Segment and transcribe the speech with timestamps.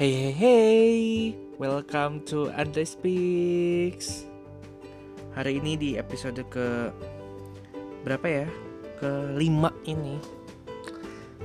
[0.00, 0.96] Hey hey hey,
[1.60, 4.24] welcome to Andre Speaks.
[5.36, 6.88] Hari ini di episode ke
[8.08, 8.48] berapa ya?
[8.96, 10.16] Ke lima ini,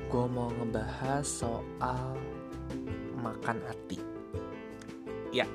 [0.07, 2.15] gue mau ngebahas soal
[3.19, 3.99] makan ati.
[5.35, 5.51] Ya,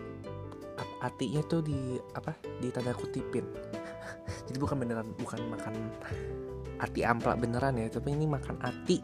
[1.01, 2.37] atinya tuh di apa?
[2.61, 3.49] Di tanda kutipin.
[4.53, 5.73] Jadi bukan beneran, bukan makan
[6.85, 9.01] ati amplak beneran ya, tapi ini makan ati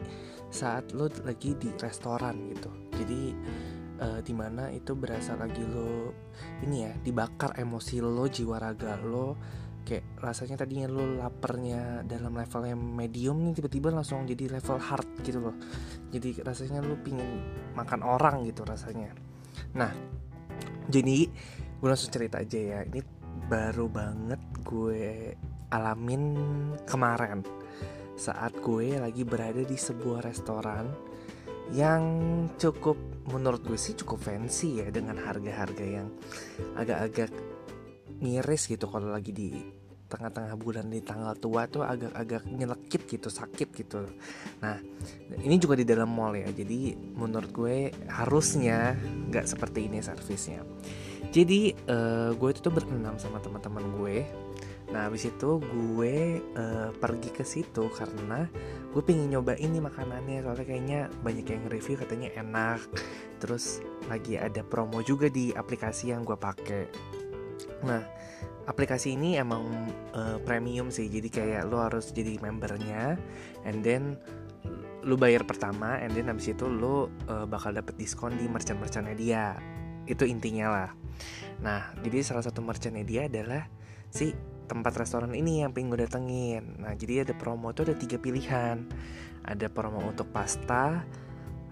[0.53, 2.69] saat lo lagi di restoran gitu.
[2.93, 3.21] Jadi
[4.01, 6.13] uh, di mana itu berasa lagi lo
[6.65, 9.37] ini ya dibakar emosi lo jiwa raga lo.
[9.87, 15.09] Kayak rasanya tadinya lo lapernya dalam level yang medium nih tiba-tiba langsung jadi level hard
[15.23, 15.55] gitu loh.
[16.11, 17.39] Jadi rasanya lo pingin
[17.71, 19.15] makan orang gitu rasanya.
[19.79, 19.91] Nah
[20.91, 21.27] jadi
[21.79, 22.79] gue langsung cerita aja ya.
[22.83, 22.99] Ini
[23.47, 25.31] baru banget gue
[25.71, 26.23] alamin
[26.83, 27.43] kemarin
[28.17, 30.89] saat gue lagi berada di sebuah restoran
[31.75, 32.03] yang
[32.55, 32.95] cukup
[33.27, 36.07] menurut gue sih cukup fancy ya dengan harga-harga yang
[36.79, 37.31] agak-agak
[38.23, 38.87] miris gitu.
[38.87, 39.49] Kalau lagi di
[40.07, 44.07] tengah-tengah bulan di tanggal tua tuh agak-agak nyelekit gitu sakit gitu.
[44.63, 44.79] Nah
[45.43, 48.95] ini juga di dalam mall ya jadi menurut gue harusnya
[49.27, 50.63] nggak seperti ini servisnya.
[51.27, 54.23] Jadi uh, gue itu tuh berenam sama teman-teman gue
[54.91, 58.47] Nah habis itu gue uh, pergi ke situ karena
[58.95, 62.79] gue pengen nyoba ini makanannya soalnya kayaknya banyak yang review katanya enak.
[63.43, 66.85] Terus lagi ada promo juga di aplikasi yang gue pakai.
[67.83, 68.03] Nah
[68.67, 69.63] aplikasi ini emang
[70.11, 73.15] uh, premium sih jadi kayak lo harus jadi membernya
[73.63, 74.19] and then
[75.07, 79.55] lo bayar pertama and then habis itu lo uh, bakal dapet diskon di merchant-merchantnya dia
[80.03, 80.89] itu intinya lah
[81.63, 83.71] nah jadi salah satu merchantnya dia adalah
[84.11, 84.35] si
[84.67, 86.77] tempat restoran ini yang pengen gue datengin.
[86.83, 88.83] Nah jadi ada promo tuh ada tiga pilihan.
[89.47, 91.07] Ada promo untuk pasta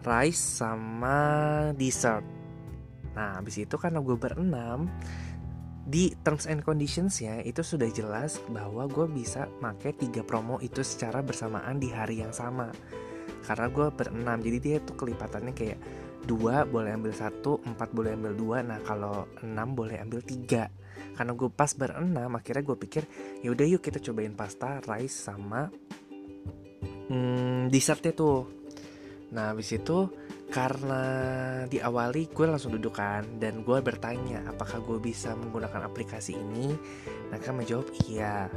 [0.08, 1.20] rice sama
[1.76, 2.23] dessert.
[3.14, 4.88] Nah habis itu karena gue berenam
[5.86, 10.82] di terms and conditions ya itu sudah jelas bahwa gue bisa make tiga promo itu
[10.82, 12.72] secara bersamaan di hari yang sama.
[13.45, 15.80] Karena gue berenam jadi dia tuh kelipatannya kayak
[16.26, 18.58] dua boleh ambil satu empat boleh ambil dua.
[18.64, 20.72] Nah kalau enam boleh ambil tiga
[21.15, 23.03] karena gue pas berenam akhirnya gue pikir
[23.42, 25.71] ya udah yuk kita cobain pasta rice sama
[27.09, 28.45] hmm, dessertnya tuh.
[29.33, 30.09] Nah habis itu
[30.45, 31.04] karena
[31.65, 36.71] diawali gue langsung dudukan dan gue bertanya apakah gue bisa menggunakan aplikasi ini?
[37.33, 38.48] Mereka menjawab iya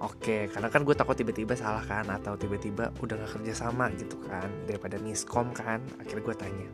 [0.00, 4.16] oke karena kan gue takut tiba-tiba salah kan atau tiba-tiba udah gak kerja sama gitu
[4.24, 6.68] kan daripada miskom kan akhirnya gue tanya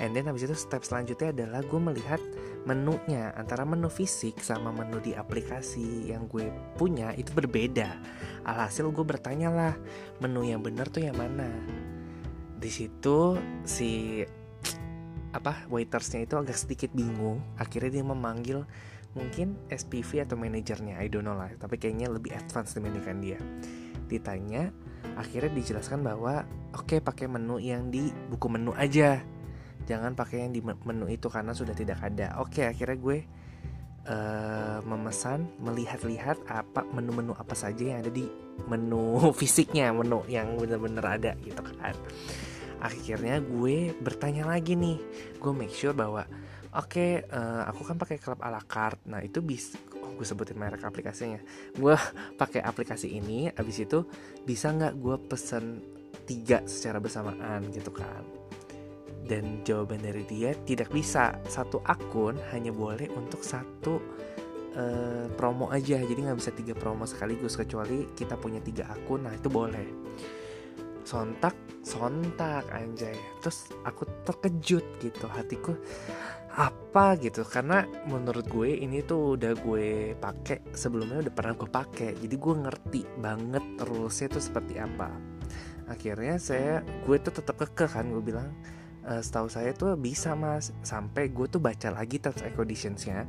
[0.00, 2.20] and then habis itu step selanjutnya adalah gue melihat
[2.64, 6.48] menunya antara menu fisik sama menu di aplikasi yang gue
[6.80, 7.92] punya itu berbeda.
[8.48, 9.74] Alhasil gue bertanya lah
[10.24, 11.48] menu yang bener tuh yang mana.
[12.56, 13.36] Di situ
[13.68, 14.24] si
[15.36, 17.44] apa waitersnya itu agak sedikit bingung.
[17.60, 18.64] Akhirnya dia memanggil
[19.14, 21.50] mungkin SPV atau manajernya, I don't know lah.
[21.54, 23.38] Tapi kayaknya lebih advance dibandingkan dia.
[24.10, 24.70] Ditanya,
[25.16, 26.44] akhirnya dijelaskan bahwa
[26.74, 29.22] oke okay, pakai menu yang di buku menu aja
[29.84, 33.18] jangan pakai yang di menu itu karena sudah tidak ada oke akhirnya gue
[34.08, 38.26] uh, memesan melihat-lihat apa menu-menu apa saja yang ada di
[38.66, 41.94] menu fisiknya menu yang bener-bener ada gitu kan
[42.80, 44.98] akhirnya gue bertanya lagi nih
[45.36, 46.24] gue make sure bahwa
[46.74, 49.06] oke uh, aku kan pakai klub ala carte.
[49.06, 51.40] Nah itu bisa oh, gue sebutin merek aplikasinya.
[51.74, 51.94] Gue
[52.40, 54.04] pakai aplikasi ini abis itu
[54.42, 55.64] bisa nggak gue pesen
[56.24, 58.22] tiga secara bersamaan gitu kan?
[59.24, 61.38] Dan jawaban dari dia tidak bisa.
[61.48, 63.96] Satu akun hanya boleh untuk satu
[64.76, 65.96] uh, promo aja.
[65.96, 69.24] Jadi nggak bisa tiga promo sekaligus kecuali kita punya tiga akun.
[69.24, 69.86] Nah itu boleh
[71.04, 71.54] sontak
[71.84, 73.14] sontak anjay.
[73.44, 75.76] Terus aku terkejut gitu hatiku
[76.56, 77.44] apa gitu?
[77.44, 82.10] Karena menurut gue ini tuh udah gue pakai sebelumnya udah pernah gue pakai.
[82.18, 85.12] Jadi gue ngerti banget rulesnya tuh seperti apa.
[85.84, 88.48] Akhirnya saya gue tuh tetap kekeh kan gue bilang
[89.04, 90.72] uh, setahu saya tuh bisa mas.
[90.80, 93.28] Sampai gue tuh baca lagi terms and conditionsnya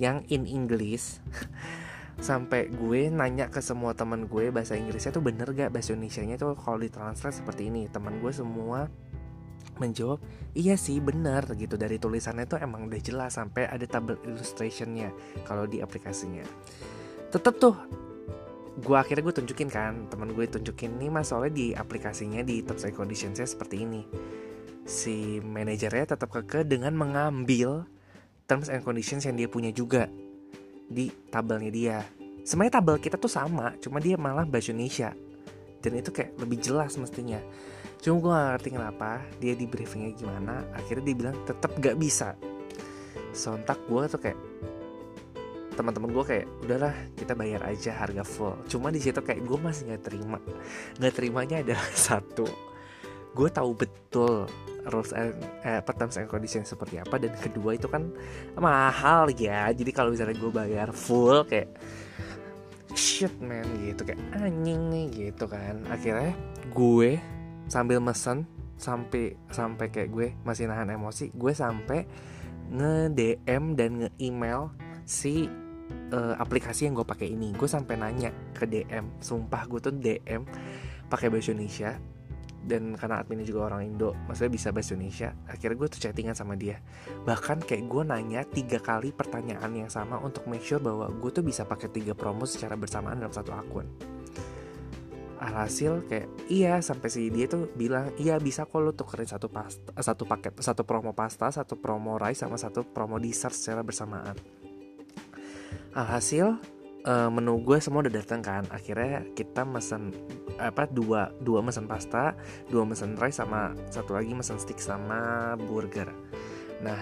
[0.00, 1.20] yang in English
[2.20, 5.72] sampai gue nanya ke semua teman gue bahasa Inggrisnya tuh bener gak?
[5.72, 7.88] Bahasa Indonesia nya tuh kalau ditranslate seperti ini.
[7.88, 8.86] Teman gue semua
[9.80, 10.20] menjawab
[10.52, 11.80] iya sih bener gitu.
[11.80, 15.10] Dari tulisannya tuh emang udah jelas sampai ada tabel illustrationnya
[15.48, 16.44] kalau di aplikasinya.
[17.32, 17.74] Tetep tuh
[18.80, 22.84] gue akhirnya gue tunjukin kan teman gue tunjukin nih mas soalnya di aplikasinya di terms
[22.84, 24.04] and conditionsnya seperti ini.
[24.84, 27.88] Si manajernya tetap keke dengan mengambil
[28.44, 30.04] terms and conditions yang dia punya juga
[30.90, 31.98] di tabelnya dia.
[32.42, 35.14] Sebenarnya tabel kita tuh sama, cuma dia malah bahasa Indonesia.
[35.78, 37.38] Dan itu kayak lebih jelas mestinya.
[38.00, 42.32] cuma gue gak ngerti kenapa dia di briefingnya gimana akhirnya dia bilang tetap gak bisa
[43.36, 44.40] sontak gue tuh kayak
[45.80, 49.88] teman-teman gue kayak udahlah kita bayar aja harga full cuma di situ kayak gue masih
[49.88, 50.38] nggak terima
[51.00, 52.46] nggak terimanya adalah satu
[53.32, 54.44] gue tahu betul
[54.88, 55.36] rules and
[55.66, 58.08] eh, terms and conditions seperti apa dan kedua itu kan
[58.56, 59.68] mahal ya.
[59.74, 61.76] Jadi kalau misalnya gue bayar full kayak
[62.96, 65.84] shit man gitu kayak anjing nih gitu kan.
[65.92, 66.32] Akhirnya
[66.72, 67.20] gue
[67.70, 68.48] sambil mesen
[68.80, 72.08] sampai sampai kayak gue masih nahan emosi gue sampai
[72.72, 74.72] nge DM dan nge email
[75.04, 75.44] si
[76.14, 77.52] uh, aplikasi yang gue pakai ini.
[77.54, 80.42] Gue sampai nanya ke DM sumpah gue tuh DM
[81.10, 81.98] pakai bahasa Indonesia
[82.70, 86.54] dan karena adminnya juga orang Indo maksudnya bisa bahasa Indonesia akhirnya gue tuh chattingan sama
[86.54, 86.78] dia.
[87.26, 91.42] Bahkan kayak gue nanya tiga kali pertanyaan yang sama untuk make sure bahwa gue tuh
[91.42, 93.90] bisa pakai tiga promo secara bersamaan dalam satu akun.
[95.40, 99.88] Alhasil kayak iya sampai si dia tuh bilang iya bisa kok lo tukerin satu pasta
[99.96, 104.36] satu paket satu promo pasta satu promo rice sama satu promo dessert secara bersamaan.
[105.96, 106.60] Alhasil
[107.06, 108.64] uh, menu gue semua udah datang kan.
[108.72, 110.12] Akhirnya kita mesen
[110.60, 112.36] apa dua dua mesen pasta
[112.68, 116.08] dua mesen rice sama satu lagi mesen stick sama burger.
[116.84, 117.00] Nah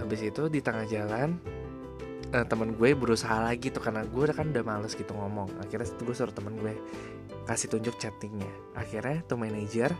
[0.00, 1.36] habis itu di tengah jalan
[2.32, 5.50] uh, temen gue berusaha lagi tuh karena gue kan udah males gitu ngomong.
[5.60, 6.74] Akhirnya gue suruh temen gue
[7.44, 8.50] kasih tunjuk chattingnya.
[8.78, 9.92] Akhirnya tuh manajer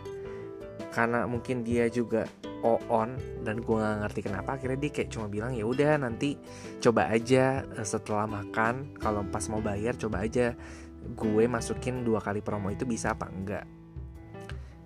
[0.91, 2.27] karena mungkin dia juga
[2.61, 6.37] on dan gue nggak ngerti kenapa akhirnya dia kayak cuma bilang ya udah nanti
[6.77, 10.53] coba aja eh, setelah makan kalau pas mau bayar coba aja
[11.01, 13.65] gue masukin dua kali promo itu bisa apa enggak.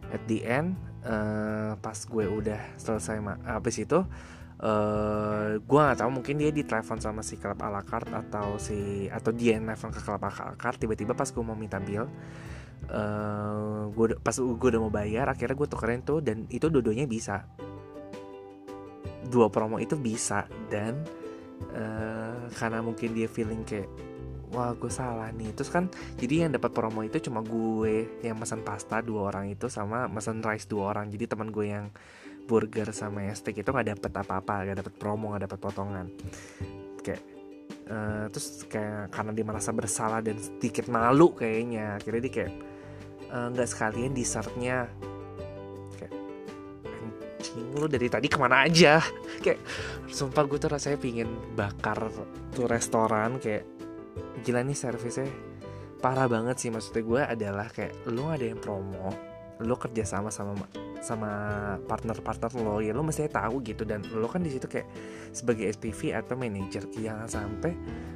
[0.07, 3.99] At the end uh, pas gue udah selesai habis itu
[4.63, 9.35] uh, gue nggak tahu mungkin dia ditelepon sama si klub ala carte atau si atau
[9.35, 12.07] dia nelfon ke klub ala carte tiba-tiba pas gue mau minta bill
[12.89, 17.45] uh, gue pas gue udah mau bayar akhirnya gue tukerin tuh dan itu dua-duanya bisa.
[19.25, 21.01] Dua promo itu bisa dan
[21.74, 23.89] uh, karena mungkin dia feeling kayak
[24.54, 25.51] wah gue salah nih.
[25.57, 29.68] Terus kan jadi yang dapat promo itu cuma gue yang pesan pasta dua orang itu
[29.68, 31.10] sama pesan rice dua orang.
[31.12, 31.89] Jadi teman gue yang
[32.45, 36.07] burger sama steak itu nggak dapet apa-apa nggak dapet promo nggak dapet potongan.
[37.01, 37.34] Kayak
[37.89, 41.97] uh, terus kayak karena dia merasa bersalah dan sedikit malu kayaknya.
[41.99, 42.53] Akhirnya dia kayak
[43.35, 44.87] Eh, nggak uh, sekalian dessertnya.
[45.99, 46.13] Kayak
[47.75, 49.03] lu dari tadi ke mana aja?
[49.43, 49.59] Kayak
[50.07, 52.07] sumpah gue tuh rasanya pingin bakar
[52.55, 53.67] tuh restoran kayak
[54.47, 55.27] gila nih servisnya.
[55.99, 60.51] Parah banget sih maksudnya gue adalah kayak lu ada yang promo lu kerja sama sama
[60.99, 61.31] sama
[61.85, 63.85] partner-partner lo ya lo mesti tahu gitu.
[63.85, 64.89] Dan lo kan di situ kayak
[65.31, 67.71] sebagai SPV atau manager jangan sampai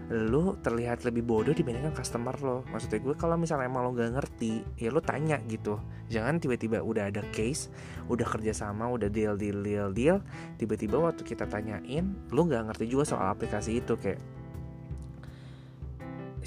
[0.09, 2.65] lo terlihat lebih bodoh dibandingkan customer lo.
[2.73, 5.77] Maksudnya gue kalau misalnya emang lo gak ngerti ya lo tanya gitu.
[6.09, 7.69] Jangan tiba-tiba udah ada case
[8.09, 10.17] udah kerja sama udah deal deal deal deal
[10.57, 14.17] tiba-tiba waktu kita tanyain lo gak ngerti juga soal aplikasi itu kayak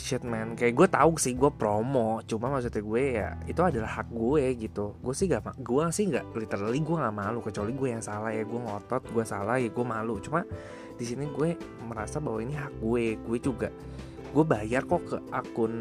[0.02, 0.58] shit man.
[0.58, 4.99] Kayak gue tahu sih gue promo cuma maksudnya gue ya itu adalah hak gue gitu.
[4.99, 8.43] Gue sih gak gue sih nggak literally gue nggak malu kecuali gue yang salah ya.
[8.43, 10.19] Gue ngotot gue salah ya gue malu.
[10.19, 10.43] Cuma
[10.99, 11.54] di sini gue
[11.87, 13.04] merasa bahwa ini hak gue.
[13.22, 13.70] Gue juga
[14.32, 15.75] gue bayar kok ke akun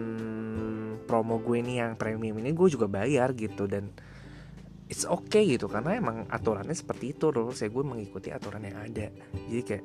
[1.10, 3.66] promo gue nih yang premium ini gue juga bayar gitu.
[3.66, 3.90] Dan
[4.92, 9.08] it's okay gitu karena emang aturannya seperti itu loh saya gue mengikuti aturan yang ada.
[9.50, 9.84] Jadi kayak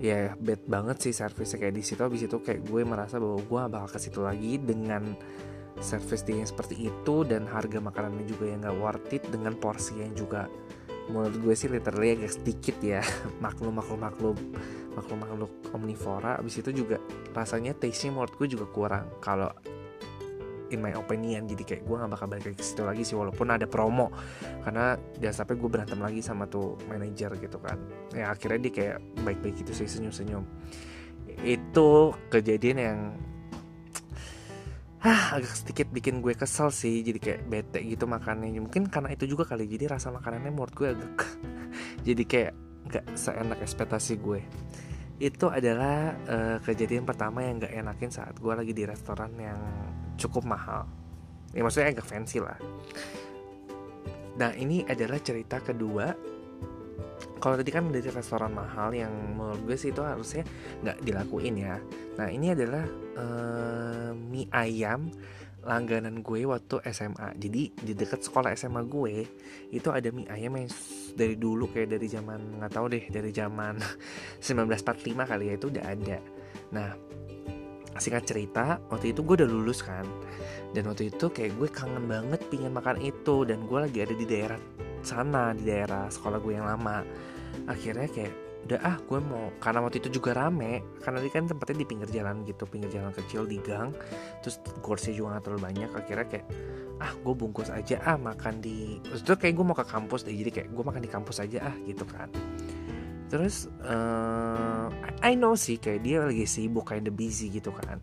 [0.00, 3.60] ya bad banget sih servisnya kayak di situ habis itu kayak gue merasa bahwa gue
[3.68, 5.12] bakal ke situ lagi dengan
[5.80, 10.00] service dia yang seperti itu dan harga makanannya juga yang gak worth it dengan porsi
[10.00, 10.48] yang juga
[11.10, 13.02] menurut gue sih literally agak sedikit ya
[13.44, 14.36] maklum maklum maklum
[14.94, 17.02] maklum maklum omnivora abis itu juga
[17.34, 19.50] rasanya taste-nya menurut gue juga kurang kalau
[20.72, 21.44] in my opinion.
[21.46, 24.08] Jadi kayak gue gak bakal balik ke situ lagi sih walaupun ada promo.
[24.64, 27.78] Karena jangan sampai gue berantem lagi sama tuh manajer gitu kan.
[28.16, 30.44] Ya akhirnya dia kayak baik-baik gitu sih senyum-senyum.
[31.44, 33.00] Itu kejadian yang
[35.02, 37.02] Hah, agak sedikit bikin gue kesel sih.
[37.04, 38.58] Jadi kayak bete gitu makannya.
[38.62, 39.66] Mungkin karena itu juga kali.
[39.68, 41.14] Jadi rasa makanannya menurut gue agak
[42.06, 42.54] jadi kayak
[42.92, 44.40] gak seenak ekspektasi gue.
[45.22, 49.60] Itu adalah uh, kejadian pertama yang gak enakin saat gue lagi di restoran yang
[50.22, 50.86] cukup mahal.
[51.52, 52.56] Ya maksudnya agak fancy lah.
[54.38, 56.14] Nah ini adalah cerita kedua.
[57.42, 60.46] Kalau tadi kan dari restoran mahal yang menurut gue sih itu harusnya
[60.86, 61.76] nggak dilakuin ya.
[62.14, 62.86] Nah ini adalah
[63.18, 65.10] uh, mie ayam
[65.62, 69.22] langganan gue waktu SMA jadi di dekat sekolah SMA gue
[69.70, 70.66] itu ada mie ayam yang
[71.14, 73.78] dari dulu kayak dari zaman nggak tahu deh dari zaman
[74.42, 76.18] 1945 kali ya itu udah ada.
[76.74, 76.90] Nah
[78.00, 80.06] singkat cerita waktu itu gue udah lulus kan.
[80.72, 84.24] Dan waktu itu kayak gue kangen banget pingin makan itu dan gue lagi ada di
[84.24, 84.60] daerah
[85.04, 87.04] sana di daerah sekolah gue yang lama.
[87.68, 88.32] Akhirnya kayak
[88.62, 92.08] udah ah gue mau karena waktu itu juga rame karena tadi kan tempatnya di pinggir
[92.14, 93.90] jalan gitu pinggir jalan kecil di gang
[94.38, 95.90] terus kursi juga gak terlalu banyak.
[95.92, 96.46] Akhirnya kayak
[97.02, 100.34] ah gue bungkus aja ah makan di terus itu kayak gue mau ke kampus deh
[100.38, 102.30] jadi kayak gue makan di kampus aja ah gitu kan
[103.32, 104.92] terus uh,
[105.24, 107.96] I know sih kayak dia lagi sibuk kayak the busy gitu kan.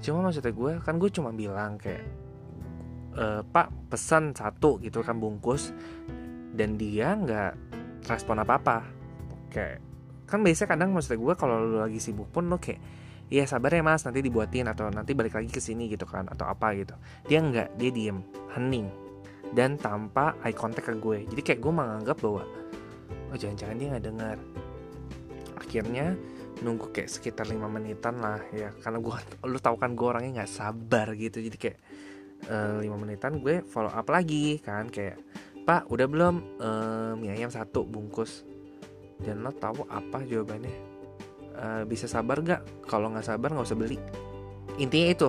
[0.00, 2.00] Cuma maksudnya gue kan gue cuma bilang kayak
[3.12, 5.76] e, pak pesan satu gitu kan bungkus.
[6.56, 7.52] Dan dia nggak
[8.08, 8.78] respon apa apa
[9.52, 9.84] kayak
[10.24, 12.80] kan biasanya kadang maksud gue kalau lu lagi sibuk pun lo kayak
[13.28, 16.48] iya sabar ya mas nanti dibuatin atau nanti balik lagi ke sini gitu kan atau
[16.48, 16.96] apa gitu.
[17.28, 18.24] Dia nggak dia diem
[18.56, 18.88] hening.
[19.50, 21.26] Dan tanpa eye contact ke gue.
[21.26, 22.46] Jadi kayak gue menganggap bahwa
[23.30, 24.36] oh jangan-jangan dia nggak dengar
[25.70, 26.18] akhirnya
[26.66, 28.74] nunggu kayak sekitar lima menitan lah ya.
[28.82, 29.14] Karena gue
[29.46, 31.38] lu tau kan gue orangnya nggak sabar gitu.
[31.38, 31.78] Jadi kayak
[32.50, 35.22] uh, lima menitan gue follow up lagi kan kayak
[35.62, 36.34] pak udah belum?
[36.58, 38.42] Uh, mie ayam satu bungkus.
[39.22, 40.74] Dan lo tahu apa jawabannya?
[41.54, 44.02] Uh, bisa sabar gak kalau nggak sabar nggak usah beli.
[44.82, 45.28] Intinya itu.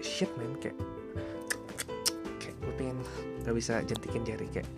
[0.00, 0.80] Shit man kayak
[2.40, 2.96] kayak gue pengen
[3.44, 4.70] nggak bisa jentikin jari kayak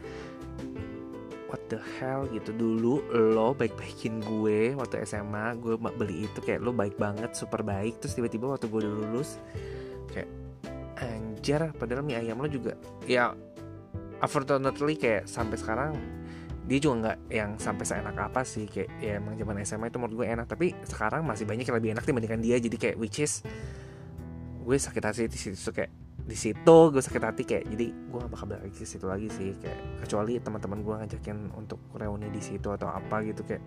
[1.50, 2.54] what the hell gitu.
[2.54, 7.98] Dulu lo baik-baikin gue waktu SMA gue beli itu kayak lo baik banget super baik.
[7.98, 9.42] Terus tiba-tiba waktu gue udah lulus
[10.14, 10.30] kayak
[11.02, 12.76] anjir padahal mie ayam lo juga
[13.08, 13.32] ya
[14.20, 15.96] unfortunately kayak sampai sekarang
[16.68, 20.22] dia juga nggak yang sampai seenak apa sih kayak ya emang zaman SMA itu menurut
[20.22, 20.46] gue enak.
[20.46, 22.62] Tapi sekarang masih banyak yang lebih enak dibandingkan dia.
[22.62, 23.42] Jadi kayak which is
[24.62, 25.90] gue sakit hati di situ kayak
[26.30, 29.50] di situ gue sakit hati kayak jadi gue gak bakal balik ke situ lagi sih
[29.58, 33.58] kayak kecuali teman-teman gue ngajakin untuk reuni di situ atau apa gitu kayak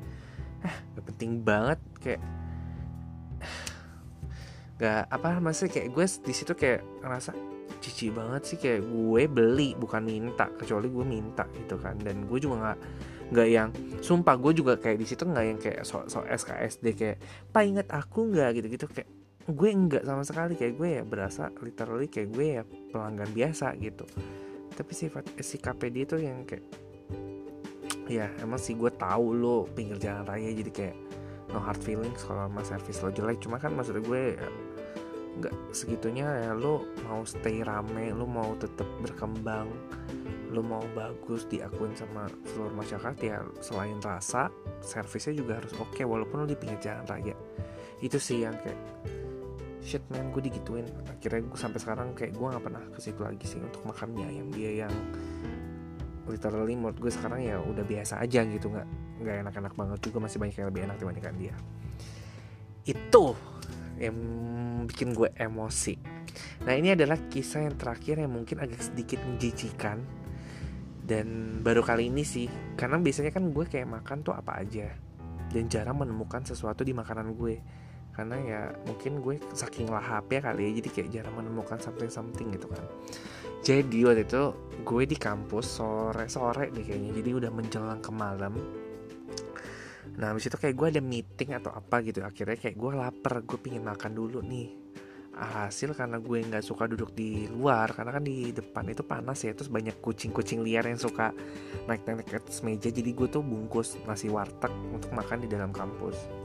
[0.63, 2.23] eh gak penting banget kayak
[4.79, 7.35] gak apa masih kayak gue di situ kayak ngerasa
[7.83, 12.39] cici banget sih kayak gue beli bukan minta kecuali gue minta gitu kan dan gue
[12.39, 12.79] juga nggak
[13.35, 17.17] nggak yang sumpah gue juga kayak di situ nggak yang kayak so, so SKSD kayak
[17.51, 18.55] pak inget aku nggak?
[18.55, 19.09] gitu gitu kayak
[19.43, 24.07] gue enggak sama sekali kayak gue ya berasa literally kayak gue ya pelanggan biasa gitu.
[24.73, 26.63] Tapi sifat si KPD itu yang kayak
[28.07, 30.97] ya emang sih gue tahu lo pinggir jalan raya jadi kayak
[31.51, 33.43] no hard feelings kalau sama service lo jelek.
[33.43, 34.47] Cuma kan maksud gue ya,
[35.43, 39.67] nggak segitunya ya lo mau stay rame lo mau tetap berkembang
[40.53, 44.53] lo mau bagus diakuin sama seluruh masyarakat ya selain rasa
[44.85, 47.35] servisnya juga harus oke okay, walaupun lo di pinggir jalan raya.
[47.99, 48.79] Itu sih yang kayak
[49.83, 50.87] shit man gue digituin.
[51.11, 54.47] Akhirnya gue sampai sekarang kayak gue nggak pernah ke situ lagi sih untuk makan ayam.
[54.49, 54.93] Dia yang
[56.23, 58.87] literally menurut gue sekarang ya udah biasa aja gitu nggak
[59.23, 61.55] nggak enak-enak banget juga masih banyak yang lebih enak dibandingkan dia.
[62.87, 63.35] Itu
[63.99, 64.15] yang
[64.87, 65.95] bikin gue emosi.
[66.65, 70.01] Nah ini adalah kisah yang terakhir yang mungkin agak sedikit menjijikan
[71.03, 72.47] dan baru kali ini sih
[72.79, 74.87] karena biasanya kan gue kayak makan tuh apa aja
[75.51, 77.59] dan jarang menemukan sesuatu di makanan gue
[78.13, 82.47] karena ya mungkin gue saking lahap ya kali ya jadi kayak jarang menemukan something something
[82.53, 82.85] gitu kan.
[83.65, 84.43] Jadi waktu itu
[84.85, 88.53] gue di kampus sore sore nih kayaknya jadi udah menjelang ke malam.
[90.13, 93.57] Nah habis itu kayak gue ada meeting atau apa gitu akhirnya kayak gue lapar gue
[93.57, 94.69] pingin makan dulu nih.
[95.33, 99.57] Hasil karena gue nggak suka duduk di luar karena kan di depan itu panas ya
[99.57, 101.33] terus banyak kucing-kucing liar yang suka
[101.89, 106.42] naik-naik ke atas meja jadi gue tuh bungkus nasi warteg untuk makan di dalam kampus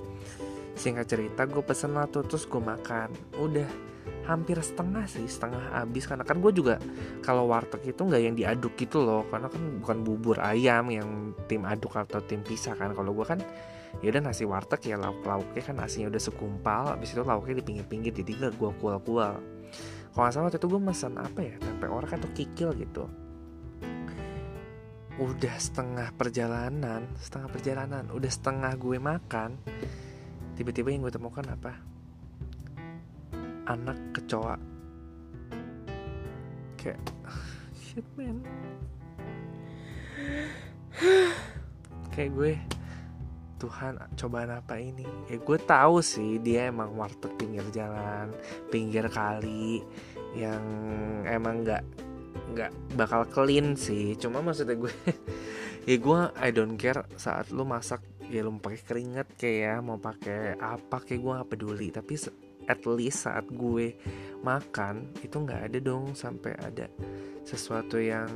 [0.79, 3.11] singkat cerita gue pesen lah tuh terus gue makan.
[3.37, 3.69] Udah
[4.25, 6.07] hampir setengah sih setengah habis.
[6.07, 6.79] Karena kan gue juga
[7.21, 9.27] kalau warteg itu nggak yang diaduk gitu loh.
[9.29, 12.95] Karena kan bukan bubur ayam yang tim aduk atau tim pisah kan.
[12.95, 13.43] Kalau gue kan
[14.01, 16.95] ya udah nasi warteg ya lauk lauknya kan nasinya udah sekumpal.
[16.95, 19.37] Habis itu lauknya di pinggir pinggir jadi gak gue kual kual
[20.19, 23.05] kalau nggak salah waktu itu gue pesan apa ya tempe orek atau kikil gitu.
[25.19, 29.63] Udah setengah perjalanan setengah perjalanan udah setengah gue makan
[30.59, 31.71] tiba-tiba yang gue temukan apa?
[33.71, 34.59] Anak kecoa.
[36.75, 36.99] Kayak
[37.79, 38.43] shit man.
[42.11, 42.53] Kayak gue
[43.63, 45.07] Tuhan cobaan apa ini?
[45.31, 48.35] Ya gue tahu sih dia emang warteg pinggir jalan
[48.75, 49.87] pinggir kali
[50.35, 50.63] yang
[51.23, 51.87] emang nggak
[52.51, 54.19] nggak bakal clean sih.
[54.19, 54.91] Cuma maksudnya gue
[55.89, 59.97] ya gue I don't care saat lu masak ya lu pakai keringet kayak ya mau
[59.97, 61.89] pakai apa kayak gue gak peduli.
[61.89, 62.15] Tapi
[62.69, 63.97] at least saat gue
[64.45, 66.87] makan itu nggak ada dong sampai ada
[67.43, 68.29] sesuatu yang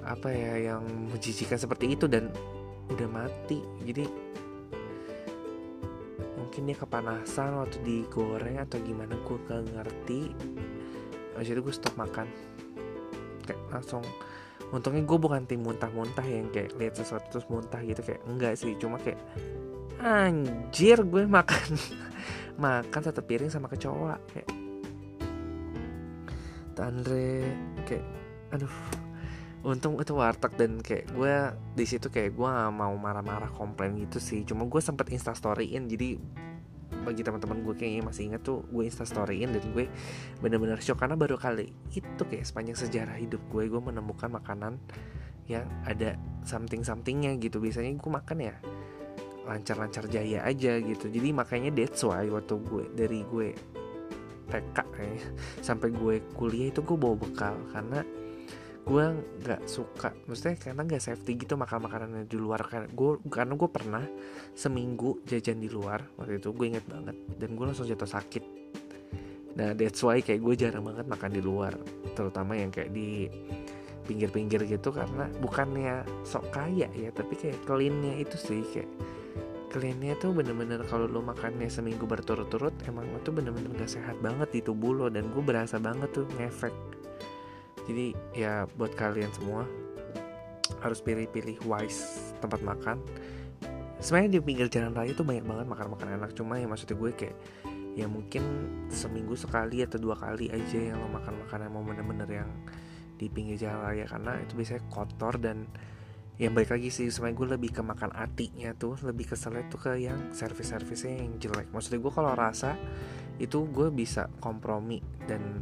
[0.00, 2.30] apa ya yang menjijikan seperti itu dan
[2.88, 3.60] udah mati.
[3.84, 4.06] Jadi
[6.38, 10.20] mungkin dia kepanasan waktu digoreng atau gimana gue gak ngerti.
[11.34, 12.26] Habis itu gue stop makan.
[13.44, 14.02] Kayak langsung
[14.70, 18.74] Untungnya gue bukan tim muntah-muntah yang kayak lihat sesuatu terus muntah gitu Kayak enggak sih.
[18.78, 19.18] Cuma kayak
[20.00, 21.76] Anjir gue makan
[22.64, 24.16] Makan satu piring sama kecoa.
[24.30, 24.48] Kayak
[26.80, 27.44] Andre
[27.84, 28.06] Kayak
[28.56, 28.76] Aduh.
[29.60, 31.34] Untung itu warteg dan kayak gue
[31.76, 34.40] di situ kayak gue mau marah-marah komplain gitu sih.
[34.48, 36.16] Cuma gue sempet instastoryin jadi
[37.10, 39.90] bagi teman-teman gue kayaknya masih inget tuh gue instastoryin dan gue
[40.38, 41.02] bener-bener shock.
[41.02, 44.78] Karena baru kali itu kayak sepanjang sejarah hidup gue gue menemukan makanan
[45.50, 46.14] yang ada
[46.46, 47.58] something somethingnya gitu.
[47.58, 48.54] Biasanya gue makan ya
[49.50, 51.10] lancar-lancar jaya aja gitu.
[51.10, 53.50] Jadi makanya that's why waktu gue dari gue
[54.46, 55.26] TK kayaknya
[55.58, 57.58] sampai gue kuliah itu gue bawa bekal.
[57.74, 58.06] Karena
[58.90, 59.06] gue
[59.46, 63.70] nggak suka maksudnya karena nggak safety gitu makan makanan di luar kan gue karena gue
[63.70, 64.02] pernah
[64.50, 68.44] seminggu jajan di luar waktu itu gue inget banget dan gue langsung jatuh sakit.
[69.54, 71.78] Nah that's why kayak gue jarang banget makan di luar
[72.18, 73.30] terutama yang kayak di
[74.10, 78.90] pinggir-pinggir gitu karena bukannya sok kaya ya tapi kayak cleannya itu sih kayak
[79.70, 84.60] cleannya tuh bener-bener kalau lo makannya seminggu berturut-turut emang itu bener-bener gak sehat banget di
[84.66, 86.74] tubuh lo dan gue berasa banget tuh ngefek
[87.88, 88.06] jadi
[88.36, 89.64] ya buat kalian semua
[90.80, 93.00] harus pilih-pilih wise tempat makan.
[94.00, 96.30] Sebenarnya di pinggir jalan raya tuh banyak banget makan-makan enak.
[96.32, 97.36] Cuma ya maksudnya gue kayak
[97.98, 98.42] ya mungkin
[98.88, 102.50] seminggu sekali atau dua kali aja yang lo makan makanan mau bener-bener yang
[103.20, 104.08] di pinggir jalan raya.
[104.08, 105.68] Karena itu biasanya kotor dan
[106.40, 109.92] yang baik lagi sih sebenarnya gue lebih ke makan atinya tuh lebih keselnya tuh ke
[110.00, 111.68] yang servis-servisnya yang jelek.
[111.68, 112.80] Maksudnya gue kalau rasa
[113.36, 115.60] itu gue bisa kompromi dan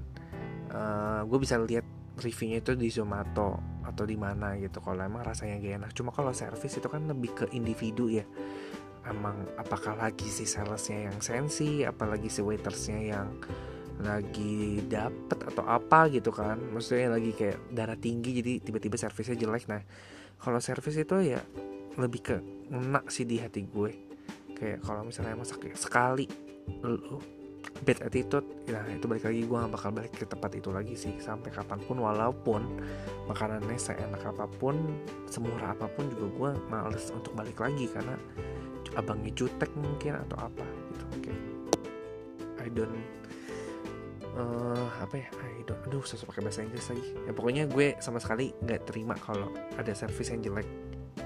[0.70, 4.82] uh, gue bisa lihat reviewnya itu di Zomato atau di mana gitu.
[4.84, 5.90] Kalau emang rasanya gak enak.
[5.96, 8.26] Cuma kalau servis itu kan lebih ke individu ya.
[9.08, 13.28] Emang apakah lagi si salesnya yang sensi apalagi si waitersnya yang
[13.98, 16.60] lagi dapet atau apa gitu kan.
[16.60, 19.64] Maksudnya lagi kayak darah tinggi jadi tiba-tiba servisnya jelek.
[19.70, 19.82] Nah
[20.38, 21.40] kalau servis itu ya
[21.98, 22.37] lebih ke
[22.68, 23.90] enak sih di hati gue.
[24.59, 26.26] Kayak kalau misalnya masak sekali
[26.85, 27.38] lo
[27.83, 31.14] bad attitude ya itu balik lagi gue gak bakal balik ke tempat itu lagi sih.
[31.23, 32.62] Sampai kapan pun walaupun
[33.31, 34.77] makanannya seenak apa pun
[35.31, 38.16] semurah apa pun juga gue males untuk balik lagi karena
[38.97, 41.23] abangnya jutek mungkin atau apa gitu oke.
[41.23, 41.37] Okay.
[42.59, 42.99] I don't
[44.35, 45.29] uh, apa ya?
[45.42, 47.07] I don't aduh susah pakai bahasa Inggris lagi.
[47.25, 50.68] Ya pokoknya gue sama sekali nggak terima kalau ada servis yang jelek.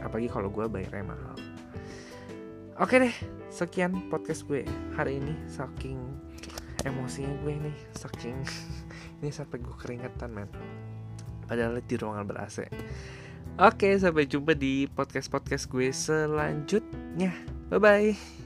[0.03, 1.37] Apalagi kalau gue bayarnya mahal.
[2.81, 3.15] Oke deh,
[3.53, 4.65] sekian podcast gue
[4.97, 6.01] hari ini saking
[6.83, 8.43] emosinya gue nih saking
[9.23, 10.51] ini sampai gue keringetan men.
[11.47, 12.65] Padahal di ruangan ber AC
[13.61, 17.33] oke sampai jumpa di podcast podcast gue selanjutnya.
[17.69, 18.42] Bye bye